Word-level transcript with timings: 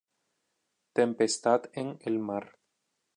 Tempestad 0.95 1.69
en 1.73 1.99
el 2.01 2.17
mar". 2.17 2.57